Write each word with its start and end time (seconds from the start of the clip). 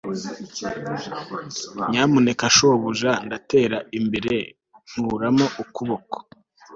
Nyamuneka 1.89 2.45
shobuja 2.55 3.11
ndatera 3.25 3.77
imbere 3.99 4.35
nkuramo 4.89 5.45
ukuboko 5.63 6.15